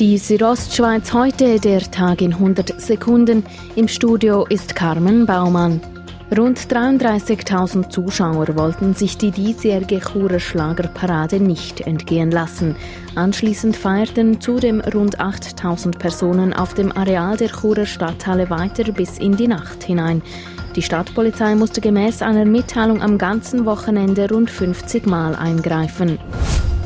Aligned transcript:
Die 0.00 0.18
Südostschweiz 0.18 1.12
heute, 1.12 1.60
der 1.60 1.80
Tag 1.88 2.20
in 2.20 2.32
100 2.32 2.80
Sekunden. 2.80 3.44
Im 3.76 3.86
Studio 3.86 4.44
ist 4.44 4.74
Carmen 4.74 5.24
Baumann. 5.24 5.80
Rund 6.36 6.58
33.000 6.58 7.90
Zuschauer 7.90 8.56
wollten 8.56 8.94
sich 8.94 9.18
die 9.18 9.30
diesjährige 9.30 10.00
Churer 10.00 10.40
Schlagerparade 10.40 11.38
nicht 11.38 11.82
entgehen 11.82 12.32
lassen. 12.32 12.74
Anschließend 13.14 13.76
feierten 13.76 14.40
zudem 14.40 14.80
rund 14.80 15.20
8.000 15.20 15.96
Personen 15.96 16.52
auf 16.52 16.74
dem 16.74 16.90
Areal 16.90 17.36
der 17.36 17.50
Churer 17.50 17.86
Stadthalle 17.86 18.50
weiter 18.50 18.90
bis 18.90 19.18
in 19.18 19.36
die 19.36 19.46
Nacht 19.46 19.84
hinein. 19.84 20.22
Die 20.74 20.82
Stadtpolizei 20.82 21.54
musste 21.54 21.80
gemäß 21.80 22.20
einer 22.20 22.44
Mitteilung 22.44 23.00
am 23.00 23.16
ganzen 23.16 23.64
Wochenende 23.64 24.28
rund 24.28 24.50
50 24.50 25.06
Mal 25.06 25.36
eingreifen. 25.36 26.18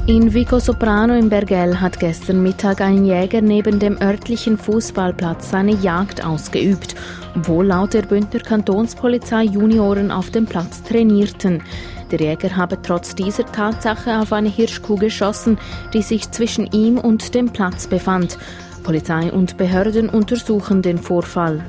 In 0.08 0.32
Vico 0.32 0.58
Soprano 0.58 1.14
im 1.14 1.28
Bergell 1.28 1.78
hat 1.78 2.00
gestern 2.00 2.42
Mittag 2.42 2.80
ein 2.80 3.04
Jäger 3.04 3.42
neben 3.42 3.78
dem 3.78 4.00
örtlichen 4.00 4.56
Fußballplatz 4.56 5.50
seine 5.50 5.74
Jagd 5.74 6.24
ausgeübt, 6.24 6.94
obwohl 7.36 7.66
laut 7.66 7.92
der 7.92 8.00
Bündner 8.00 8.40
Kantonspolizei 8.40 9.42
Junioren 9.42 10.10
auf 10.10 10.30
dem 10.30 10.46
Platz 10.46 10.82
trainierten. 10.82 11.62
Der 12.10 12.20
Jäger 12.20 12.56
habe 12.56 12.80
trotz 12.80 13.16
dieser 13.16 13.44
Tatsache 13.44 14.18
auf 14.18 14.32
eine 14.32 14.48
Hirschkuh 14.48 14.96
geschossen, 14.96 15.58
die 15.92 16.00
sich 16.00 16.30
zwischen 16.30 16.64
ihm 16.72 16.96
und 16.96 17.34
dem 17.34 17.50
Platz 17.50 17.86
befand. 17.86 18.38
Polizei 18.84 19.30
und 19.30 19.58
Behörden 19.58 20.08
untersuchen 20.08 20.80
den 20.80 20.96
Vorfall. 20.96 21.62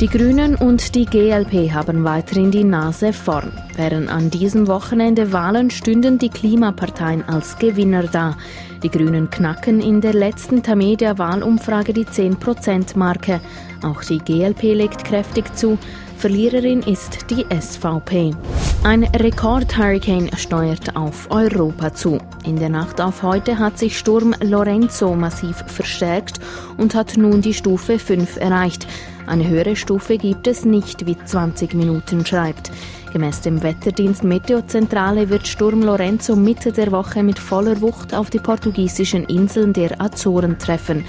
Die 0.00 0.06
Grünen 0.06 0.54
und 0.54 0.94
die 0.94 1.06
GLP 1.06 1.72
haben 1.72 2.04
weiterhin 2.04 2.52
die 2.52 2.62
Nase 2.62 3.12
vorn. 3.12 3.50
Während 3.74 4.08
an 4.08 4.30
diesem 4.30 4.68
Wochenende 4.68 5.32
Wahlen 5.32 5.70
stünden 5.70 6.18
die 6.18 6.28
Klimaparteien 6.28 7.24
als 7.28 7.58
Gewinner 7.58 8.04
da. 8.04 8.36
Die 8.84 8.90
Grünen 8.90 9.28
knacken 9.28 9.80
in 9.80 10.00
der 10.00 10.12
letzten 10.12 10.62
Tamedia-Wahlumfrage 10.62 11.92
die 11.92 12.04
10%-Marke. 12.04 13.40
Auch 13.82 14.04
die 14.04 14.18
GLP 14.18 14.74
legt 14.74 15.04
kräftig 15.04 15.56
zu. 15.56 15.78
Verliererin 16.16 16.82
ist 16.82 17.28
die 17.28 17.44
SVP. 17.50 18.36
Ein 18.84 19.02
Rekord-Hurricane 19.04 20.30
steuert 20.36 20.94
auf 20.94 21.28
Europa 21.30 21.92
zu. 21.92 22.18
In 22.44 22.56
der 22.56 22.68
Nacht 22.68 23.00
auf 23.00 23.22
heute 23.22 23.58
hat 23.58 23.76
sich 23.76 23.98
Sturm 23.98 24.34
Lorenzo 24.40 25.14
massiv 25.16 25.64
verstärkt 25.66 26.38
und 26.76 26.94
hat 26.94 27.16
nun 27.16 27.42
die 27.42 27.54
Stufe 27.54 27.98
5 27.98 28.36
erreicht. 28.36 28.86
Eine 29.26 29.48
höhere 29.48 29.74
Stufe 29.74 30.16
gibt 30.16 30.46
es 30.46 30.64
nicht, 30.64 31.06
wie 31.06 31.18
20 31.18 31.74
Minuten 31.74 32.24
schreibt. 32.24 32.70
Gemäß 33.12 33.40
dem 33.40 33.62
Wetterdienst 33.64 34.22
Meteozentrale 34.22 35.28
wird 35.28 35.48
Sturm 35.48 35.82
Lorenzo 35.82 36.36
Mitte 36.36 36.70
der 36.70 36.92
Woche 36.92 37.24
mit 37.24 37.38
voller 37.38 37.80
Wucht 37.80 38.14
auf 38.14 38.30
die 38.30 38.38
portugiesischen 38.38 39.24
Inseln 39.24 39.72
der 39.72 40.00
Azoren 40.00 40.56
treffen. 40.56 41.04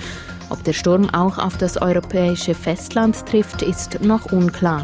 Ob 0.49 0.63
der 0.63 0.73
Sturm 0.73 1.07
auch 1.11 1.37
auf 1.37 1.57
das 1.57 1.79
europäische 1.79 2.55
Festland 2.55 3.25
trifft, 3.27 3.61
ist 3.61 4.01
noch 4.01 4.31
unklar. 4.31 4.83